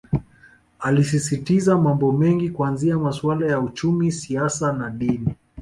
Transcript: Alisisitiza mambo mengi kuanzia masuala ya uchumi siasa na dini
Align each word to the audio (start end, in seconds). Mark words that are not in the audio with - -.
Alisisitiza 0.79 1.77
mambo 1.77 2.11
mengi 2.11 2.49
kuanzia 2.49 2.97
masuala 2.97 3.45
ya 3.47 3.59
uchumi 3.59 4.11
siasa 4.11 4.73
na 4.73 4.89
dini 4.89 5.35